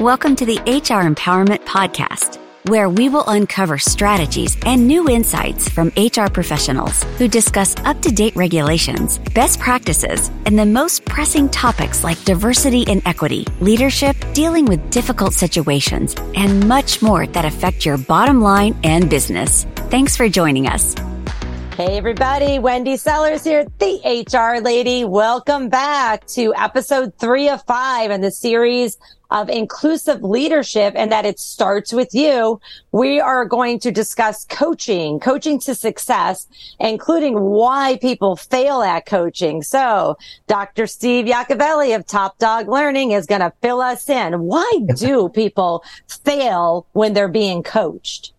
Welcome 0.00 0.36
to 0.36 0.46
the 0.46 0.58
HR 0.60 1.02
Empowerment 1.02 1.64
Podcast, 1.64 2.38
where 2.68 2.88
we 2.88 3.08
will 3.08 3.24
uncover 3.26 3.78
strategies 3.78 4.56
and 4.64 4.86
new 4.86 5.08
insights 5.08 5.68
from 5.68 5.88
HR 5.96 6.30
professionals 6.32 7.02
who 7.18 7.26
discuss 7.26 7.74
up 7.78 8.00
to 8.02 8.12
date 8.12 8.36
regulations, 8.36 9.18
best 9.34 9.58
practices, 9.58 10.30
and 10.46 10.56
the 10.56 10.64
most 10.64 11.04
pressing 11.04 11.48
topics 11.48 12.04
like 12.04 12.22
diversity 12.22 12.84
and 12.86 13.02
equity, 13.06 13.44
leadership, 13.58 14.16
dealing 14.34 14.66
with 14.66 14.88
difficult 14.92 15.32
situations, 15.32 16.14
and 16.36 16.68
much 16.68 17.02
more 17.02 17.26
that 17.26 17.44
affect 17.44 17.84
your 17.84 17.98
bottom 17.98 18.40
line 18.40 18.78
and 18.84 19.10
business. 19.10 19.64
Thanks 19.90 20.16
for 20.16 20.28
joining 20.28 20.68
us. 20.68 20.94
Hey 21.76 21.96
everybody, 21.96 22.60
Wendy 22.60 22.96
Sellers 22.96 23.42
here, 23.42 23.64
the 23.78 24.24
HR 24.32 24.60
lady. 24.60 25.04
Welcome 25.04 25.68
back 25.68 26.26
to 26.28 26.54
episode 26.54 27.14
three 27.18 27.48
of 27.48 27.64
five 27.66 28.12
in 28.12 28.20
the 28.20 28.30
series 28.32 28.96
of 29.30 29.48
inclusive 29.48 30.22
leadership 30.22 30.94
and 30.96 31.12
that 31.12 31.26
it 31.26 31.38
starts 31.38 31.92
with 31.92 32.14
you. 32.14 32.60
We 32.92 33.20
are 33.20 33.44
going 33.44 33.78
to 33.80 33.90
discuss 33.90 34.44
coaching, 34.44 35.20
coaching 35.20 35.58
to 35.60 35.74
success, 35.74 36.46
including 36.80 37.40
why 37.40 37.98
people 38.00 38.36
fail 38.36 38.82
at 38.82 39.06
coaching. 39.06 39.62
So 39.62 40.16
Dr. 40.46 40.86
Steve 40.86 41.26
Yacovelli 41.26 41.94
of 41.94 42.06
Top 42.06 42.38
Dog 42.38 42.68
Learning 42.68 43.12
is 43.12 43.26
going 43.26 43.42
to 43.42 43.52
fill 43.60 43.80
us 43.80 44.08
in. 44.08 44.40
Why 44.40 44.70
do 44.96 45.28
people 45.28 45.84
fail 46.24 46.86
when 46.92 47.12
they're 47.12 47.28
being 47.28 47.62
coached? 47.62 48.32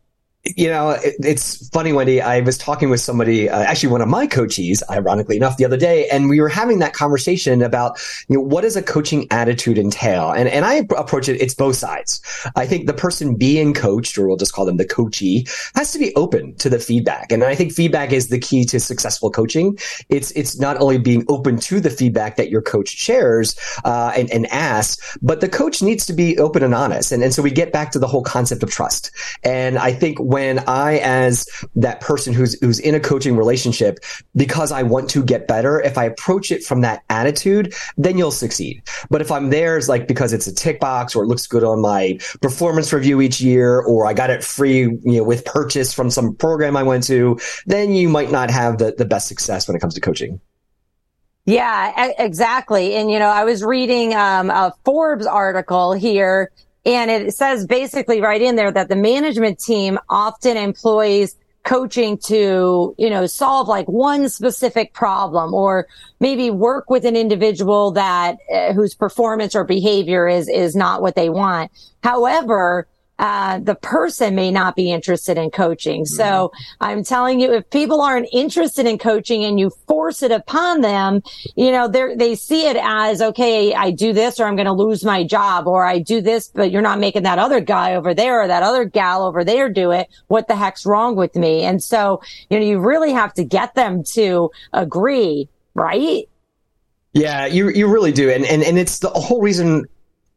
You 0.55 0.67
know, 0.67 0.91
it, 0.91 1.16
it's 1.20 1.67
funny, 1.70 1.94
Wendy. 1.94 2.21
I 2.21 2.41
was 2.41 2.57
talking 2.57 2.90
with 2.90 3.02
somebody, 3.02 3.49
uh, 3.49 3.62
actually 3.62 3.90
one 3.90 4.02
of 4.02 4.07
my 4.07 4.27
coaches, 4.27 4.84
ironically 4.90 5.38
enough, 5.38 5.57
the 5.57 5.66
other 5.66 5.77
day, 5.77 6.07
and 6.09 6.30
we 6.30 6.41
were 6.41 6.49
having 6.49 6.80
that 6.80 6.94
conversation 6.94 7.62
about, 7.62 7.99
you 8.27 8.35
know, 8.35 8.41
what 8.41 8.62
does 8.62 8.76
a 8.76 8.81
coaching 8.81 9.27
attitude 9.31 9.77
entail? 9.77 10.31
And 10.31 10.49
and 10.49 10.66
I 10.66 10.85
approach 10.98 11.30
it, 11.30 11.41
it's 11.41 11.54
both 11.54 11.76
sides. 11.76 12.21
I 12.55 12.66
think 12.66 12.88
the 12.88 12.93
person 12.93 13.35
being 13.35 13.73
coached, 13.73 14.17
or 14.17 14.27
we'll 14.27 14.38
just 14.38 14.54
call 14.54 14.65
them 14.65 14.77
the 14.77 14.85
coachee, 14.85 15.46
has 15.76 15.91
to 15.91 15.99
be 15.99 16.15
open 16.15 16.55
to 16.55 16.70
the 16.70 16.79
feedback. 16.79 17.31
And 17.31 17.43
I 17.43 17.55
think 17.55 17.71
feedback 17.71 18.12
is 18.12 18.29
the 18.29 18.40
key 18.40 18.65
to 18.65 18.79
successful 18.79 19.29
coaching. 19.31 19.77
It's 20.09 20.31
it's 20.31 20.59
not 20.59 20.77
only 20.77 20.98
being 20.98 21.26
open 21.27 21.59
to 21.59 21.79
the 21.79 21.90
feedback 21.90 22.37
that 22.37 22.49
your 22.49 22.62
coach 22.62 22.90
shares 22.90 23.55
uh, 23.85 24.12
and, 24.15 24.29
and 24.31 24.48
asks, 24.48 25.18
but 25.21 25.41
the 25.41 25.49
coach 25.49 25.81
needs 25.81 26.05
to 26.07 26.13
be 26.13 26.37
open 26.37 26.63
and 26.63 26.74
honest. 26.74 27.12
And 27.12 27.24
and 27.24 27.34
so 27.34 27.41
we 27.41 27.52
get 27.52 27.71
back 27.71 27.91
to 27.91 27.99
the 27.99 28.07
whole 28.07 28.24
concept 28.24 28.63
of 28.63 28.71
trust. 28.71 29.12
And 29.43 29.77
I 29.77 29.91
think 29.91 30.18
when 30.20 30.38
I, 30.40 30.99
as 31.04 31.45
that 31.76 31.99
person 31.99 32.34
who's 32.34 32.59
who's 32.62 32.79
in 32.79 32.95
a 32.95 32.99
coaching 32.99 33.35
relationship, 33.35 33.99
because 34.35 34.71
I 34.71 34.84
want 34.84 35.09
to 35.12 35.23
get 35.23 35.48
better, 35.48 35.81
if 35.81 35.98
I 35.98 36.05
approach 36.05 36.51
it 36.51 36.63
from 36.63 36.81
that 36.81 37.04
attitude, 37.09 37.73
then 37.98 38.18
you'll 38.18 38.31
succeed. 38.31 38.81
But 39.09 39.21
if 39.21 39.31
I'm 39.31 39.49
there, 39.49 39.77
it's 39.77 39.90
like 39.90 40.07
because 40.07 40.34
it's 40.34 40.48
a 40.48 40.54
tick 40.54 40.79
box 40.79 41.15
or 41.15 41.23
it 41.23 41.27
looks 41.27 41.46
good 41.46 41.63
on 41.63 41.81
my 41.81 42.20
performance 42.41 42.93
review 42.93 43.21
each 43.21 43.41
year, 43.41 43.81
or 43.81 44.07
I 44.07 44.13
got 44.13 44.29
it 44.29 44.43
free, 44.43 44.79
you 44.79 44.99
know, 45.04 45.23
with 45.23 45.43
purchase 45.46 45.93
from 45.93 46.09
some 46.09 46.35
program 46.35 46.77
I 46.77 46.84
went 46.84 47.03
to, 47.05 47.40
then 47.65 47.91
you 47.91 48.07
might 48.09 48.31
not 48.31 48.49
have 48.49 48.77
the, 48.77 48.93
the 48.98 49.05
best 49.05 49.27
success 49.27 49.68
when 49.68 49.76
it 49.76 49.79
comes 49.79 49.96
to 49.96 50.01
coaching. 50.01 50.40
Yeah, 51.46 52.12
exactly. 52.20 52.96
And, 52.96 53.09
you 53.09 53.18
know, 53.18 53.29
I 53.29 53.43
was 53.43 53.63
reading 53.63 54.13
um, 54.13 54.51
a 54.51 54.71
Forbes 54.85 55.26
article 55.26 55.93
here 55.93 56.51
and 56.85 57.12
it 57.12 57.34
says 57.34 57.66
basically 57.66 58.22
right 58.22 58.41
in 58.41 58.55
there 58.55 58.72
that 58.72 58.90
the 58.90 58.96
management 58.96 59.60
team 59.60 59.99
often 60.10 60.58
employs 60.58 61.36
coaching 61.63 62.18
to, 62.18 62.96
you 62.98 63.10
know, 63.10 63.26
solve 63.26 63.68
like 63.68 63.88
one 63.88 64.30
specific 64.30 64.94
problem 64.94 65.53
or 65.53 65.88
maybe 66.19 66.50
work 66.50 66.90
with 66.90 67.06
an 67.06 67.16
individual 67.16 67.91
that 67.91 68.38
uh, 68.53 68.74
whose 68.74 68.96
performance 68.96 69.56
or 69.56 69.63
behavior 69.63 70.28
is, 70.28 70.47
is 70.47 70.75
not 70.75 71.02
what 71.02 71.16
they 71.16 71.30
want. 71.30 71.72
However, 72.02 72.88
uh, 73.19 73.59
the 73.59 73.75
person 73.75 74.34
may 74.34 74.50
not 74.50 74.75
be 74.78 74.91
interested 74.91 75.38
in 75.38 75.51
coaching. 75.51 76.06
So 76.06 76.23
mm-hmm. 76.23 76.84
I'm 76.84 77.03
telling 77.03 77.41
you, 77.41 77.53
if 77.53 77.69
people 77.69 78.01
aren't 78.01 78.29
interested 78.31 78.85
in 78.85 78.97
coaching 78.97 79.44
and 79.44 79.59
you 79.59 79.72
force 79.88 80.24
it 80.24 80.31
upon 80.31 80.81
them, 80.81 81.22
you 81.56 81.72
know, 81.72 81.90
they 81.90 82.16
they 82.16 82.35
see 82.35 82.68
it 82.68 82.78
as, 82.79 83.22
okay, 83.22 83.74
I 83.74 83.91
do 83.91 84.13
this 84.13 84.40
or 84.40 84.46
I'm 84.46 84.56
going 84.56 84.68
to 84.68 84.72
lose 84.72 85.03
my 85.03 85.25
job 85.25 85.68
or 85.68 85.85
I 85.85 86.00
do 86.00 86.22
this, 86.22 86.47
but 86.47 86.72
you're 86.72 86.81
not 86.81 87.00
making 87.00 87.24
that 87.24 87.40
other 87.40 87.59
guy 87.59 87.96
over 87.96 88.13
there 88.13 88.41
or 88.41 88.47
that 88.47 88.63
other 88.63 88.85
gal 88.85 89.24
over 89.25 89.44
there 89.44 89.69
do 89.69 89.91
it. 89.91 90.08
What 90.28 90.47
the 90.47 90.56
heck's 90.56 90.85
wrong 90.85 91.18
with 91.18 91.35
me? 91.35 91.63
And 91.63 91.84
so, 91.84 92.22
you 92.50 92.58
know, 92.58 92.66
you 92.66 92.79
really 92.79 93.12
have 93.12 93.34
to 93.34 93.44
get 93.44 93.75
them 93.75 94.03
to 94.13 94.50
agree, 94.72 95.50
right? 95.74 96.24
Yeah, 97.12 97.47
you 97.47 97.69
you 97.69 97.91
really 97.91 98.12
do, 98.12 98.29
and 98.29 98.46
and 98.46 98.63
and 98.63 98.78
it's 98.78 99.00
the 99.00 99.09
whole 99.09 99.41
reason 99.41 99.85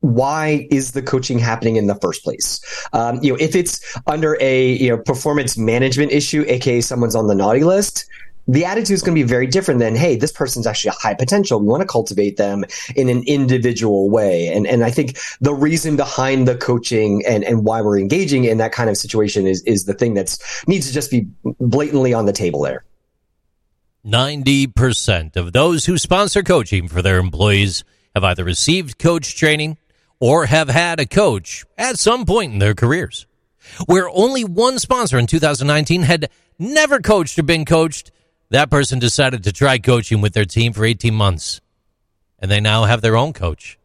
why 0.02 0.66
is 0.70 0.92
the 0.92 1.02
coaching 1.02 1.38
happening 1.38 1.76
in 1.76 1.86
the 1.86 1.94
first 1.96 2.22
place? 2.22 2.60
Um, 2.92 3.18
you 3.22 3.32
know, 3.32 3.38
if 3.40 3.56
it's 3.56 3.80
under 4.06 4.36
a 4.40 4.72
you 4.72 4.90
know 4.90 4.98
performance 4.98 5.56
management 5.56 6.12
issue, 6.12 6.44
aka 6.46 6.80
someone's 6.80 7.16
on 7.16 7.28
the 7.28 7.34
naughty 7.34 7.64
list, 7.64 8.06
the 8.48 8.64
attitude 8.64 8.94
is 8.94 9.02
going 9.02 9.14
to 9.14 9.22
be 9.22 9.26
very 9.26 9.46
different 9.46 9.80
than, 9.80 9.94
hey, 9.94 10.16
this 10.16 10.32
person's 10.32 10.66
actually 10.66 10.88
a 10.88 11.00
high 11.00 11.14
potential. 11.14 11.60
We 11.60 11.66
want 11.66 11.82
to 11.82 11.86
cultivate 11.86 12.36
them 12.36 12.64
in 12.96 13.08
an 13.08 13.22
individual 13.26 14.10
way. 14.10 14.48
And, 14.48 14.66
and 14.66 14.84
I 14.84 14.90
think 14.90 15.18
the 15.40 15.54
reason 15.54 15.96
behind 15.96 16.48
the 16.48 16.56
coaching 16.56 17.22
and, 17.26 17.44
and 17.44 17.64
why 17.64 17.80
we're 17.80 17.98
engaging 17.98 18.44
in 18.44 18.58
that 18.58 18.72
kind 18.72 18.90
of 18.90 18.96
situation 18.96 19.46
is, 19.46 19.62
is 19.62 19.84
the 19.84 19.94
thing 19.94 20.14
that's 20.14 20.66
needs 20.66 20.88
to 20.88 20.92
just 20.92 21.10
be 21.10 21.26
blatantly 21.60 22.12
on 22.12 22.26
the 22.26 22.32
table 22.32 22.62
there. 22.62 22.84
90% 24.04 25.36
of 25.36 25.52
those 25.52 25.86
who 25.86 25.96
sponsor 25.96 26.42
coaching 26.42 26.88
for 26.88 27.02
their 27.02 27.18
employees 27.18 27.84
have 28.14 28.24
either 28.24 28.42
received 28.42 28.98
coach 28.98 29.36
training 29.36 29.78
or 30.22 30.46
have 30.46 30.68
had 30.68 31.00
a 31.00 31.04
coach 31.04 31.64
at 31.76 31.98
some 31.98 32.24
point 32.24 32.52
in 32.52 32.60
their 32.60 32.74
careers. 32.74 33.26
Where 33.86 34.08
only 34.08 34.44
one 34.44 34.78
sponsor 34.78 35.18
in 35.18 35.26
2019 35.26 36.02
had 36.02 36.30
never 36.60 37.00
coached 37.00 37.36
or 37.40 37.42
been 37.42 37.64
coached, 37.64 38.12
that 38.50 38.70
person 38.70 39.00
decided 39.00 39.42
to 39.42 39.52
try 39.52 39.78
coaching 39.78 40.20
with 40.20 40.32
their 40.32 40.44
team 40.44 40.74
for 40.74 40.84
18 40.84 41.12
months. 41.12 41.60
And 42.38 42.48
they 42.48 42.60
now 42.60 42.84
have 42.84 43.00
their 43.00 43.16
own 43.16 43.32
coach. 43.32 43.80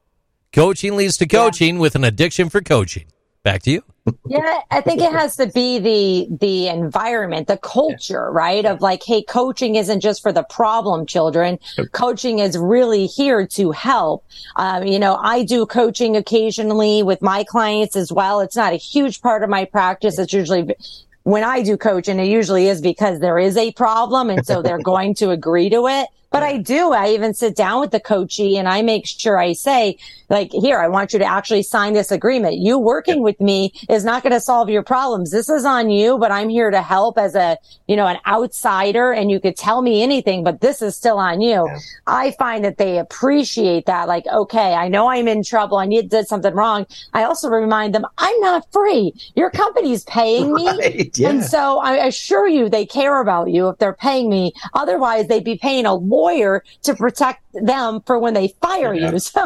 Coaching 0.53 0.95
leads 0.95 1.17
to 1.17 1.25
coaching 1.25 1.75
yeah. 1.75 1.81
with 1.81 1.95
an 1.95 2.03
addiction 2.03 2.49
for 2.49 2.61
coaching. 2.61 3.07
Back 3.47 3.63
to 3.63 3.71
you. 3.71 3.83
Yeah, 4.27 4.59
I 4.71 4.81
think 4.81 4.99
it 4.99 5.13
has 5.13 5.37
to 5.37 5.47
be 5.47 5.79
the 5.79 6.27
the 6.37 6.67
environment, 6.67 7.47
the 7.47 7.55
culture, 7.55 8.29
right? 8.29 8.65
Of 8.65 8.81
like, 8.81 9.03
hey, 9.03 9.23
coaching 9.23 9.75
isn't 9.75 10.01
just 10.01 10.21
for 10.21 10.33
the 10.33 10.43
problem 10.43 11.05
children. 11.05 11.57
Coaching 11.93 12.39
is 12.39 12.57
really 12.57 13.05
here 13.05 13.47
to 13.47 13.71
help. 13.71 14.25
Um, 14.57 14.85
you 14.85 14.99
know, 14.99 15.15
I 15.15 15.45
do 15.45 15.65
coaching 15.65 16.17
occasionally 16.17 17.03
with 17.03 17.21
my 17.21 17.45
clients 17.45 17.95
as 17.95 18.11
well. 18.11 18.41
It's 18.41 18.57
not 18.57 18.73
a 18.73 18.75
huge 18.75 19.21
part 19.21 19.43
of 19.43 19.49
my 19.49 19.63
practice. 19.63 20.19
It's 20.19 20.33
usually 20.33 20.75
when 21.23 21.45
I 21.45 21.61
do 21.61 21.77
coaching, 21.77 22.19
it 22.19 22.27
usually 22.27 22.67
is 22.67 22.81
because 22.81 23.21
there 23.21 23.39
is 23.39 23.55
a 23.55 23.71
problem, 23.71 24.29
and 24.29 24.45
so 24.45 24.61
they're 24.61 24.83
going 24.93 25.13
to 25.15 25.29
agree 25.29 25.69
to 25.69 25.87
it. 25.87 26.09
But 26.29 26.43
I 26.43 26.57
do. 26.57 26.91
I 26.91 27.09
even 27.09 27.33
sit 27.33 27.55
down 27.55 27.79
with 27.79 27.91
the 27.91 27.99
coachee 27.99 28.57
and 28.57 28.67
I 28.67 28.81
make 28.81 29.05
sure 29.05 29.37
I 29.37 29.53
say, 29.53 29.97
like, 30.29 30.51
here, 30.51 30.79
I 30.79 30.89
want 30.89 31.13
you 31.13 31.19
to 31.19 31.25
actually 31.25 31.63
sign 31.63 31.93
this 31.93 32.11
agreement. 32.11 32.55
You 32.57 32.77
working 32.77 33.21
with 33.21 33.39
me 33.39 33.71
is 33.89 34.03
not 34.03 34.23
going 34.23 34.33
to 34.33 34.41
solve 34.41 34.69
your 34.69 34.83
problems. 34.83 35.31
This 35.31 35.47
is 35.47 35.63
on 35.63 35.89
you, 35.89 36.17
but 36.17 36.31
I'm 36.31 36.49
here 36.49 36.69
to 36.69 36.81
help 36.81 37.17
as 37.17 37.33
a, 37.33 37.57
you 37.87 37.95
know, 37.95 38.07
an 38.07 38.17
outsider 38.27 39.13
and 39.13 39.31
you 39.31 39.39
could 39.39 39.55
tell 39.55 39.81
me 39.81 40.03
anything, 40.03 40.43
but 40.43 40.59
this 40.59 40.81
is 40.81 40.97
still 40.97 41.17
on 41.17 41.39
you. 41.39 41.65
Yeah. 41.65 41.79
I 42.07 42.31
find 42.31 42.65
that 42.65 42.77
they 42.77 42.99
appreciate 42.99 43.85
that. 43.85 44.09
Like, 44.09 44.27
okay, 44.27 44.73
I 44.73 44.89
know 44.89 45.07
I'm 45.07 45.29
in 45.29 45.43
trouble. 45.43 45.77
I 45.77 45.85
need 45.85 46.09
did 46.09 46.27
something 46.27 46.53
wrong. 46.53 46.85
I 47.13 47.23
also 47.23 47.49
remind 47.49 47.95
them 47.95 48.05
I'm 48.17 48.39
not 48.41 48.69
free. 48.73 49.13
Your 49.35 49.49
company's 49.49 50.03
paying 50.03 50.53
me. 50.53 50.67
Right, 50.67 51.17
yeah. 51.17 51.29
And 51.29 51.43
so 51.43 51.79
I 51.79 52.05
assure 52.05 52.47
you 52.47 52.67
they 52.67 52.85
care 52.85 53.21
about 53.21 53.49
you 53.49 53.69
if 53.69 53.77
they're 53.77 53.93
paying 53.93 54.29
me. 54.29 54.53
Otherwise 54.73 55.27
they'd 55.27 55.43
be 55.43 55.57
paying 55.57 55.85
a 55.85 55.95
lawyer 56.17 56.63
to 56.83 56.95
protect 56.95 57.43
them 57.53 58.01
for 58.05 58.17
when 58.19 58.33
they 58.33 58.49
fire 58.61 58.93
yeah. 58.93 59.11
you. 59.11 59.19
So 59.27 59.41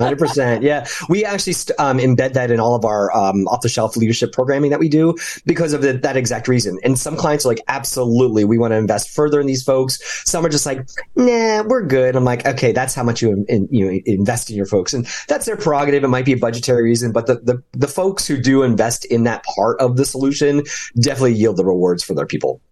100%. 0.00 0.62
Yeah. 0.62 0.86
We 1.08 1.24
actually 1.24 1.54
um, 1.78 1.98
embed 1.98 2.32
that 2.32 2.50
in 2.50 2.60
all 2.60 2.74
of 2.74 2.84
our 2.84 3.14
um, 3.14 3.46
off 3.48 3.60
the 3.60 3.68
shelf 3.68 3.96
leadership 3.96 4.32
programming 4.32 4.70
that 4.70 4.80
we 4.80 4.88
do 4.88 5.16
because 5.44 5.72
of 5.72 5.82
the, 5.82 5.92
that 5.92 6.16
exact 6.16 6.48
reason. 6.48 6.78
And 6.82 6.98
some 6.98 7.16
clients 7.16 7.44
are 7.44 7.48
like, 7.48 7.60
absolutely, 7.68 8.44
we 8.44 8.58
want 8.58 8.72
to 8.72 8.76
invest 8.76 9.10
further 9.10 9.38
in 9.38 9.46
these 9.46 9.62
folks. 9.62 9.98
Some 10.24 10.46
are 10.46 10.48
just 10.48 10.64
like, 10.64 10.88
nah, 11.14 11.62
we're 11.62 11.84
good. 11.84 12.16
I'm 12.16 12.24
like, 12.24 12.46
okay, 12.46 12.72
that's 12.72 12.94
how 12.94 13.02
much 13.02 13.20
you, 13.20 13.44
in, 13.48 13.68
you 13.70 13.84
know, 13.84 14.00
invest 14.06 14.50
in 14.50 14.56
your 14.56 14.66
folks. 14.66 14.94
And 14.94 15.06
that's 15.28 15.44
their 15.44 15.56
prerogative. 15.56 16.04
It 16.04 16.08
might 16.08 16.24
be 16.24 16.32
a 16.32 16.38
budgetary 16.38 16.84
reason, 16.84 17.12
but 17.12 17.26
the, 17.26 17.36
the, 17.36 17.62
the 17.72 17.88
folks 17.88 18.26
who 18.26 18.40
do 18.40 18.62
invest 18.62 19.04
in 19.04 19.24
that 19.24 19.44
part 19.44 19.78
of 19.80 19.96
the 19.96 20.06
solution 20.06 20.62
definitely 21.00 21.34
yield 21.34 21.56
the 21.56 21.64
rewards 21.64 22.02
for 22.02 22.14
their 22.14 22.26
people. 22.26 22.62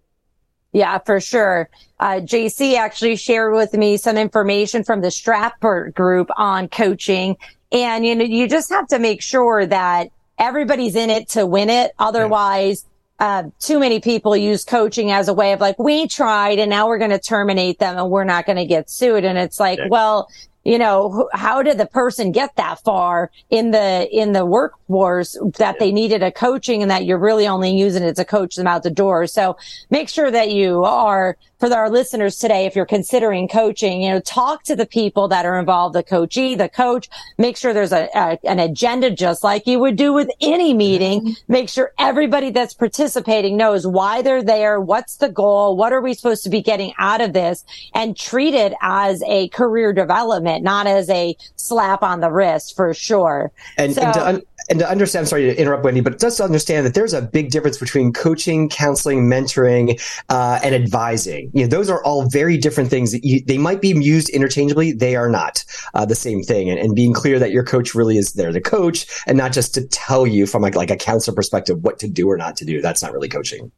Yeah, 0.76 0.98
for 0.98 1.20
sure. 1.20 1.70
Uh, 1.98 2.20
JC 2.20 2.76
actually 2.76 3.16
shared 3.16 3.54
with 3.54 3.72
me 3.72 3.96
some 3.96 4.18
information 4.18 4.84
from 4.84 5.00
the 5.00 5.10
Stratford 5.10 5.94
group 5.94 6.28
on 6.36 6.68
coaching. 6.68 7.38
And, 7.72 8.04
you 8.04 8.14
know, 8.14 8.26
you 8.26 8.46
just 8.46 8.68
have 8.68 8.86
to 8.88 8.98
make 8.98 9.22
sure 9.22 9.64
that 9.64 10.08
everybody's 10.36 10.94
in 10.94 11.08
it 11.08 11.30
to 11.30 11.46
win 11.46 11.70
it. 11.70 11.92
Otherwise, 11.98 12.84
uh, 13.18 13.44
too 13.58 13.80
many 13.80 14.00
people 14.00 14.36
use 14.36 14.66
coaching 14.66 15.10
as 15.12 15.28
a 15.28 15.32
way 15.32 15.54
of 15.54 15.62
like, 15.62 15.78
we 15.78 16.06
tried 16.08 16.58
and 16.58 16.68
now 16.68 16.88
we're 16.88 16.98
going 16.98 17.10
to 17.10 17.18
terminate 17.18 17.78
them 17.78 17.96
and 17.96 18.10
we're 18.10 18.24
not 18.24 18.44
going 18.44 18.58
to 18.58 18.66
get 18.66 18.90
sued. 18.90 19.24
And 19.24 19.38
it's 19.38 19.58
like, 19.58 19.78
well, 19.88 20.28
you 20.66 20.78
know, 20.78 21.28
how 21.32 21.62
did 21.62 21.78
the 21.78 21.86
person 21.86 22.32
get 22.32 22.56
that 22.56 22.82
far 22.82 23.30
in 23.50 23.70
the, 23.70 24.08
in 24.10 24.32
the 24.32 24.44
workforce 24.44 25.38
that 25.58 25.78
they 25.78 25.92
needed 25.92 26.24
a 26.24 26.32
coaching 26.32 26.82
and 26.82 26.90
that 26.90 27.04
you're 27.04 27.20
really 27.20 27.46
only 27.46 27.70
using 27.70 28.02
it 28.02 28.16
to 28.16 28.24
coach 28.24 28.56
them 28.56 28.66
out 28.66 28.82
the 28.82 28.90
door. 28.90 29.28
So 29.28 29.56
make 29.90 30.08
sure 30.08 30.28
that 30.28 30.50
you 30.50 30.82
are 30.82 31.36
for 31.58 31.72
our 31.72 31.90
listeners 31.90 32.38
today, 32.38 32.66
if 32.66 32.76
you're 32.76 32.86
considering 32.86 33.48
coaching, 33.48 34.02
you 34.02 34.10
know, 34.10 34.20
talk 34.20 34.62
to 34.64 34.76
the 34.76 34.86
people 34.86 35.28
that 35.28 35.46
are 35.46 35.58
involved, 35.58 35.94
the 35.94 36.02
coachee, 36.02 36.54
the 36.54 36.68
coach, 36.68 37.08
make 37.38 37.56
sure 37.56 37.72
there's 37.72 37.92
a, 37.92 38.08
a, 38.14 38.38
an 38.44 38.58
agenda 38.58 39.10
just 39.10 39.42
like 39.42 39.66
you 39.66 39.78
would 39.78 39.96
do 39.96 40.12
with 40.12 40.28
any 40.40 40.74
meeting. 40.74 41.20
Mm-hmm. 41.20 41.52
Make 41.52 41.68
sure 41.68 41.92
everybody 41.98 42.50
that's 42.50 42.74
participating 42.74 43.56
knows 43.56 43.86
why 43.86 44.22
they're 44.22 44.42
there. 44.42 44.80
What's 44.80 45.16
the 45.16 45.28
goal? 45.28 45.76
What 45.76 45.92
are 45.92 46.00
we 46.00 46.14
supposed 46.14 46.44
to 46.44 46.50
be 46.50 46.62
getting 46.62 46.92
out 46.98 47.20
of 47.20 47.32
this 47.32 47.64
and 47.94 48.16
treat 48.16 48.54
it 48.54 48.74
as 48.82 49.22
a 49.26 49.48
career 49.48 49.92
development, 49.92 50.62
not 50.62 50.86
as 50.86 51.08
a 51.10 51.36
slap 51.56 52.02
on 52.02 52.20
the 52.20 52.30
wrist 52.30 52.76
for 52.76 52.94
sure. 52.94 53.50
And, 53.76 53.94
so, 53.94 54.02
and 54.02 54.14
to, 54.14 54.26
un- 54.26 54.42
and 54.68 54.78
to 54.78 54.88
understand, 54.88 55.28
sorry 55.28 55.42
to 55.42 55.60
interrupt 55.60 55.84
Wendy, 55.84 56.00
but 56.00 56.20
just 56.20 56.38
to 56.38 56.44
understand 56.44 56.86
that 56.86 56.94
there's 56.94 57.12
a 57.12 57.22
big 57.22 57.50
difference 57.50 57.78
between 57.78 58.12
coaching, 58.12 58.68
counseling, 58.68 59.28
mentoring, 59.28 60.00
uh, 60.28 60.58
and 60.62 60.74
advising 60.74 61.36
you 61.52 61.62
know, 61.62 61.66
those 61.66 61.88
are 61.88 62.02
all 62.04 62.28
very 62.28 62.56
different 62.56 62.90
things. 62.90 63.14
You, 63.24 63.40
they 63.44 63.58
might 63.58 63.80
be 63.80 63.88
used 63.88 64.28
interchangeably. 64.28 64.92
They 64.92 65.16
are 65.16 65.28
not 65.28 65.64
uh, 65.94 66.04
the 66.04 66.14
same 66.14 66.42
thing. 66.42 66.70
And, 66.70 66.78
and, 66.78 66.96
being 66.96 67.12
clear 67.12 67.38
that 67.38 67.50
your 67.50 67.62
coach 67.62 67.94
really 67.94 68.16
is 68.16 68.32
there 68.32 68.52
to 68.52 68.60
coach 68.60 69.06
and 69.26 69.36
not 69.36 69.52
just 69.52 69.74
to 69.74 69.86
tell 69.88 70.26
you 70.26 70.46
from 70.46 70.62
like, 70.62 70.74
like 70.74 70.90
a 70.90 70.96
counselor 70.96 71.34
perspective 71.34 71.82
what 71.82 71.98
to 71.98 72.08
do 72.08 72.30
or 72.30 72.38
not 72.38 72.56
to 72.56 72.64
do. 72.64 72.80
That's 72.80 73.02
not 73.02 73.12
really 73.12 73.28
coaching. 73.28 73.70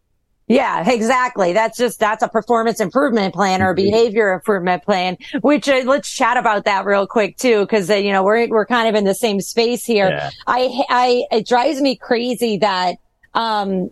Yeah, 0.49 0.91
exactly. 0.91 1.53
That's 1.53 1.77
just, 1.77 2.01
that's 2.01 2.23
a 2.23 2.29
performance 2.29 2.81
improvement 2.81 3.35
plan 3.35 3.63
or 3.63 3.75
mm-hmm. 3.75 3.91
behavior 3.91 4.33
improvement 4.33 4.83
plan, 4.83 5.19
which 5.43 5.69
uh, 5.69 5.83
let's 5.85 6.11
chat 6.11 6.37
about 6.37 6.65
that 6.65 6.87
real 6.87 7.07
quick 7.07 7.37
too. 7.37 7.67
Cause, 7.67 7.91
uh, 7.91 7.95
you 7.95 8.13
know, 8.13 8.23
we're, 8.23 8.49
we're 8.49 8.67
kind 8.67 8.89
of 8.89 8.95
in 8.95 9.05
the 9.05 9.15
same 9.15 9.41
space 9.41 9.85
here. 9.85 10.09
Yeah. 10.09 10.31
I, 10.47 10.83
I, 10.89 11.25
it 11.31 11.47
drives 11.47 11.81
me 11.81 11.97
crazy 11.97 12.57
that, 12.59 12.97
um, 13.35 13.91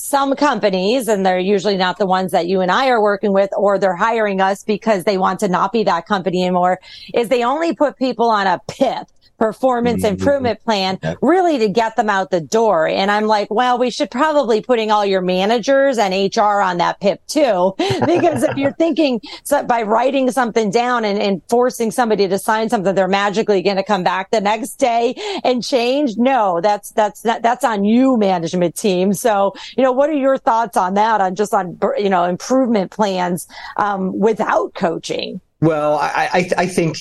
some 0.00 0.34
companies, 0.36 1.08
and 1.08 1.24
they're 1.24 1.38
usually 1.38 1.76
not 1.76 1.98
the 1.98 2.06
ones 2.06 2.32
that 2.32 2.46
you 2.46 2.60
and 2.60 2.70
I 2.70 2.88
are 2.88 3.02
working 3.02 3.32
with, 3.32 3.50
or 3.56 3.78
they're 3.78 3.96
hiring 3.96 4.40
us 4.40 4.64
because 4.64 5.04
they 5.04 5.18
want 5.18 5.40
to 5.40 5.48
not 5.48 5.72
be 5.72 5.84
that 5.84 6.06
company 6.06 6.42
anymore, 6.42 6.80
is 7.14 7.28
they 7.28 7.44
only 7.44 7.74
put 7.74 7.96
people 7.96 8.30
on 8.30 8.46
a 8.46 8.60
PIP 8.68 9.08
performance 9.38 10.02
mm-hmm. 10.02 10.14
improvement 10.14 10.62
plan 10.64 10.98
really 11.22 11.58
to 11.58 11.68
get 11.68 11.96
them 11.96 12.10
out 12.10 12.30
the 12.30 12.40
door. 12.40 12.86
And 12.86 13.10
I'm 13.10 13.26
like, 13.26 13.48
well, 13.50 13.78
we 13.78 13.90
should 13.90 14.10
probably 14.10 14.60
putting 14.60 14.90
all 14.90 15.06
your 15.06 15.22
managers 15.22 15.96
and 15.96 16.12
HR 16.12 16.60
on 16.60 16.78
that 16.78 17.00
PIP 17.00 17.24
too. 17.26 17.74
because 17.78 18.42
if 18.42 18.56
you're 18.56 18.72
thinking 18.72 19.20
so 19.44 19.62
by 19.64 19.82
writing 19.82 20.30
something 20.30 20.70
down 20.70 21.04
and, 21.04 21.20
and 21.20 21.40
forcing 21.48 21.90
somebody 21.90 22.28
to 22.28 22.38
sign 22.38 22.68
something, 22.68 22.94
they're 22.94 23.08
magically 23.08 23.62
going 23.62 23.76
to 23.76 23.84
come 23.84 24.02
back 24.02 24.30
the 24.30 24.40
next 24.40 24.74
day 24.76 25.14
and 25.44 25.64
change. 25.64 26.16
No, 26.16 26.60
that's, 26.60 26.90
that's, 26.90 27.22
that's 27.22 27.64
on 27.64 27.84
you 27.84 28.16
management 28.16 28.74
team. 28.74 29.14
So, 29.14 29.54
you 29.76 29.84
know, 29.84 29.87
what 29.92 30.10
are 30.10 30.14
your 30.14 30.38
thoughts 30.38 30.76
on 30.76 30.94
that? 30.94 31.20
On 31.20 31.34
just 31.34 31.54
on, 31.54 31.78
you 31.96 32.10
know, 32.10 32.24
improvement 32.24 32.90
plans, 32.90 33.46
um, 33.76 34.18
without 34.18 34.74
coaching? 34.74 35.40
Well, 35.60 35.98
I, 35.98 36.28
I, 36.32 36.50
I 36.62 36.66
think 36.66 36.98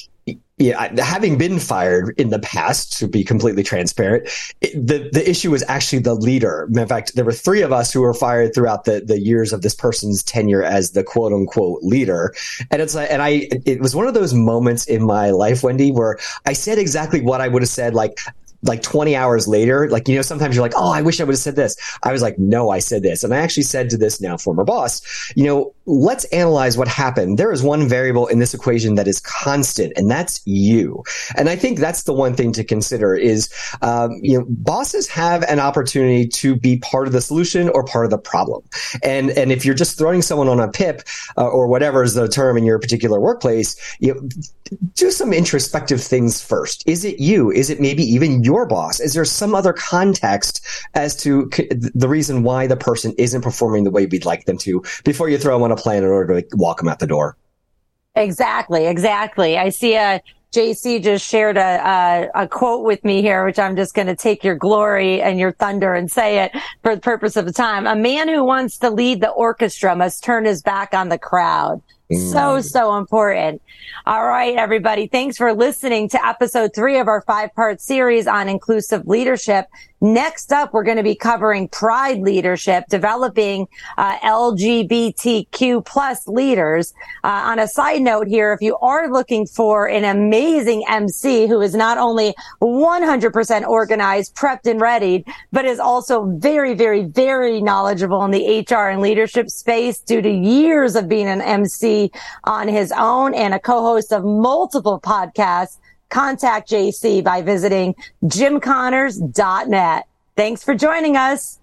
yeah, 0.59 0.91
having 1.03 1.37
been 1.37 1.59
fired 1.59 2.19
in 2.19 2.29
the 2.29 2.39
past, 2.39 2.97
to 2.97 3.07
be 3.07 3.23
completely 3.23 3.61
transparent, 3.61 4.27
it, 4.59 4.73
the 4.73 5.09
the 5.13 5.29
issue 5.29 5.51
was 5.51 5.63
actually 5.67 5.99
the 5.99 6.15
leader. 6.15 6.67
In 6.73 6.87
fact, 6.87 7.13
there 7.13 7.23
were 7.23 7.31
three 7.31 7.61
of 7.61 7.71
us 7.71 7.93
who 7.93 8.01
were 8.01 8.13
fired 8.13 8.55
throughout 8.55 8.85
the 8.85 9.01
the 9.01 9.19
years 9.19 9.53
of 9.53 9.61
this 9.61 9.75
person's 9.75 10.23
tenure 10.23 10.63
as 10.63 10.91
the 10.91 11.03
quote 11.03 11.31
unquote 11.31 11.83
leader. 11.83 12.33
And 12.71 12.81
it's 12.81 12.95
like, 12.95 13.11
and 13.11 13.21
I, 13.21 13.47
it 13.65 13.79
was 13.81 13.95
one 13.95 14.07
of 14.07 14.15
those 14.15 14.33
moments 14.33 14.87
in 14.87 15.05
my 15.05 15.29
life, 15.29 15.61
Wendy, 15.61 15.91
where 15.91 16.17
I 16.47 16.53
said 16.53 16.79
exactly 16.79 17.21
what 17.21 17.39
I 17.39 17.47
would 17.47 17.61
have 17.61 17.69
said. 17.69 17.93
Like 17.93 18.17
like 18.63 18.81
20 18.81 19.15
hours 19.15 19.47
later, 19.47 19.89
like, 19.89 20.07
you 20.07 20.15
know, 20.15 20.21
sometimes 20.21 20.55
you're 20.55 20.63
like, 20.63 20.75
oh, 20.75 20.91
I 20.91 21.01
wish 21.01 21.19
I 21.19 21.23
would 21.23 21.33
have 21.33 21.39
said 21.39 21.55
this. 21.55 21.75
I 22.03 22.11
was 22.11 22.21
like, 22.21 22.39
no, 22.39 22.69
I 22.69 22.79
said 22.79 23.03
this. 23.03 23.23
And 23.23 23.33
I 23.33 23.37
actually 23.37 23.63
said 23.63 23.89
to 23.91 23.97
this 23.97 24.19
now 24.19 24.37
former 24.37 24.63
boss, 24.63 25.01
you 25.35 25.43
know, 25.43 25.73
let's 25.85 26.25
analyze 26.25 26.77
what 26.77 26.87
happened. 26.87 27.37
There 27.37 27.51
is 27.51 27.63
one 27.63 27.87
variable 27.87 28.27
in 28.27 28.39
this 28.39 28.53
equation 28.53 28.95
that 28.95 29.07
is 29.07 29.19
constant, 29.19 29.93
and 29.95 30.09
that's 30.09 30.45
you. 30.45 31.03
And 31.35 31.49
I 31.49 31.55
think 31.55 31.79
that's 31.79 32.03
the 32.03 32.13
one 32.13 32.35
thing 32.35 32.51
to 32.53 32.63
consider 32.63 33.15
is, 33.15 33.49
um, 33.81 34.19
you 34.21 34.37
know, 34.37 34.45
bosses 34.49 35.07
have 35.07 35.43
an 35.43 35.59
opportunity 35.59 36.27
to 36.27 36.55
be 36.55 36.77
part 36.79 37.07
of 37.07 37.13
the 37.13 37.21
solution 37.21 37.69
or 37.69 37.83
part 37.83 38.05
of 38.05 38.11
the 38.11 38.17
problem. 38.17 38.63
And, 39.03 39.29
and 39.31 39.51
if 39.51 39.65
you're 39.65 39.75
just 39.75 39.97
throwing 39.97 40.21
someone 40.21 40.49
on 40.49 40.59
a 40.59 40.67
pip 40.67 41.03
uh, 41.37 41.47
or 41.47 41.67
whatever 41.67 42.03
is 42.03 42.15
the 42.15 42.27
term 42.27 42.57
in 42.57 42.65
your 42.65 42.79
particular 42.79 43.19
workplace, 43.19 43.75
you 43.99 44.13
know, 44.13 44.29
do 44.95 45.11
some 45.11 45.31
introspective 45.31 46.01
things 46.01 46.41
first. 46.41 46.83
Is 46.87 47.05
it 47.05 47.19
you? 47.19 47.51
Is 47.51 47.69
it 47.69 47.79
maybe 47.79 48.03
even 48.03 48.43
your 48.47 48.65
boss? 48.65 49.01
Is 49.01 49.13
there 49.13 49.25
some 49.25 49.53
other 49.53 49.73
context 49.73 50.65
as 50.93 51.15
to 51.17 51.49
the 51.93 52.07
reason 52.07 52.43
why 52.43 52.65
the 52.65 52.77
person 52.77 53.13
isn't 53.17 53.41
performing 53.41 53.83
the 53.83 53.91
way 53.91 54.05
we'd 54.05 54.25
like 54.25 54.45
them 54.45 54.57
to 54.59 54.81
before 55.03 55.27
you 55.27 55.37
throw 55.37 55.55
them 55.55 55.63
on 55.63 55.71
a 55.71 55.75
plan 55.75 56.03
in 56.03 56.09
order 56.09 56.41
to 56.41 56.57
walk 56.57 56.77
them 56.77 56.87
out 56.87 56.99
the 56.99 57.07
door? 57.07 57.37
Exactly, 58.15 58.87
exactly. 58.87 59.57
I 59.57 59.69
see 59.69 59.95
uh, 59.97 60.17
a 60.17 60.21
JC 60.55 61.03
just 61.03 61.27
shared 61.27 61.57
a, 61.57 62.29
a, 62.35 62.43
a, 62.43 62.47
quote 62.47 62.85
with 62.85 63.03
me 63.03 63.21
here, 63.21 63.45
which 63.45 63.59
I'm 63.59 63.75
just 63.75 63.93
going 63.93 64.07
to 64.07 64.15
take 64.15 64.43
your 64.43 64.55
glory 64.55 65.21
and 65.21 65.37
your 65.37 65.51
thunder 65.51 65.93
and 65.93 66.09
say 66.09 66.39
it 66.45 66.51
for 66.83 66.95
the 66.95 67.01
purpose 67.01 67.35
of 67.35 67.45
the 67.45 67.51
time. 67.51 67.85
A 67.85 67.95
man 67.95 68.29
who 68.29 68.43
wants 68.45 68.77
to 68.79 68.89
lead 68.89 69.21
the 69.21 69.29
orchestra 69.29 69.95
must 69.95 70.23
turn 70.23 70.45
his 70.45 70.63
back 70.63 70.93
on 70.93 71.09
the 71.09 71.19
crowd. 71.19 71.81
So, 72.09 72.61
so 72.61 72.95
important. 72.97 73.61
All 74.05 74.25
right, 74.25 74.55
everybody. 74.55 75.07
Thanks 75.07 75.35
for 75.35 75.53
listening 75.53 76.07
to 76.09 76.25
episode 76.25 76.73
three 76.73 76.99
of 76.99 77.09
our 77.09 77.21
five 77.23 77.53
part 77.53 77.81
series 77.81 78.27
on 78.27 78.47
inclusive 78.47 79.05
leadership. 79.05 79.65
Next 79.99 80.53
up, 80.53 80.73
we're 80.73 80.83
going 80.83 80.97
to 80.97 81.03
be 81.03 81.15
covering 81.15 81.67
pride 81.67 82.19
leadership, 82.19 82.85
developing 82.87 83.67
uh, 83.97 84.17
LGBTQ 84.19 85.83
plus 85.83 86.27
leaders. 86.27 86.93
Uh, 87.23 87.27
on 87.27 87.59
a 87.59 87.67
side 87.67 88.03
note 88.03 88.27
here, 88.27 88.53
if 88.53 88.61
you 88.61 88.77
are 88.77 89.11
looking 89.11 89.47
for 89.47 89.89
an 89.89 90.05
amazing 90.05 90.85
MC 90.87 91.47
who 91.47 91.61
is 91.61 91.73
not 91.73 91.97
only 91.97 92.35
100% 92.61 93.67
organized, 93.67 94.35
prepped 94.35 94.69
and 94.69 94.79
ready, 94.79 95.25
but 95.51 95.65
is 95.65 95.79
also 95.79 96.25
very, 96.37 96.75
very, 96.75 97.05
very 97.05 97.59
knowledgeable 97.59 98.23
in 98.23 98.29
the 98.29 98.65
HR 98.69 98.89
and 98.89 99.01
leadership 99.01 99.49
space 99.49 99.99
due 99.99 100.21
to 100.21 100.29
years 100.29 100.95
of 100.95 101.09
being 101.09 101.27
an 101.27 101.41
MC 101.41 101.96
on 102.43 102.67
his 102.67 102.91
own 102.95 103.33
and 103.33 103.53
a 103.53 103.59
co-host 103.59 104.11
of 104.11 104.23
multiple 104.23 104.99
podcasts, 104.99 105.77
contact 106.09 106.69
JC 106.69 107.23
by 107.23 107.41
visiting 107.41 107.95
jimconnors.net. 108.23 110.07
Thanks 110.35 110.63
for 110.63 110.75
joining 110.75 111.17
us. 111.17 111.59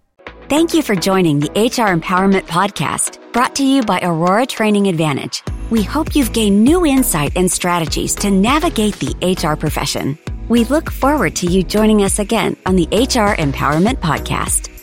Thank 0.48 0.74
you 0.74 0.82
for 0.82 0.94
joining 0.94 1.40
the 1.40 1.50
HR 1.50 1.94
Empowerment 1.96 2.42
Podcast, 2.42 3.18
brought 3.32 3.54
to 3.56 3.64
you 3.64 3.82
by 3.82 4.00
Aurora 4.02 4.46
Training 4.46 4.88
Advantage. 4.88 5.42
We 5.70 5.82
hope 5.82 6.14
you've 6.14 6.32
gained 6.32 6.62
new 6.62 6.84
insight 6.84 7.32
and 7.36 7.50
strategies 7.50 8.14
to 8.16 8.30
navigate 8.30 8.96
the 8.96 9.14
HR 9.22 9.56
profession. 9.56 10.18
We 10.48 10.64
look 10.64 10.90
forward 10.90 11.34
to 11.36 11.46
you 11.46 11.62
joining 11.62 12.02
us 12.02 12.18
again 12.18 12.56
on 12.66 12.76
the 12.76 12.86
HR 12.92 13.34
Empowerment 13.40 13.96
Podcast. 14.00 14.73